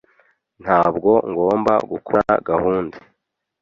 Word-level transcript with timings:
Ntabwo 0.63 1.11
ngomba 1.29 1.73
gukora 1.91 2.29
gahunda. 2.49 2.97